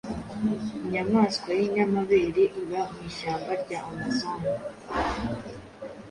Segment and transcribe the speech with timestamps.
[0.83, 4.39] inyamaswa y’ inyamabere iba mu ishyamba rya amazon,